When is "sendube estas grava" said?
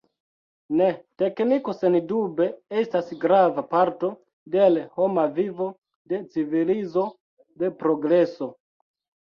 1.81-3.65